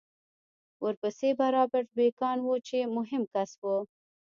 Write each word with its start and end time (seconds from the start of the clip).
ورپسې 0.83 1.29
به 1.37 1.45
رابرټ 1.55 1.87
بېکان 1.97 2.37
و 2.41 2.49
چې 2.67 2.77
مهم 2.95 3.23
کس 3.33 3.51
و 3.61 3.63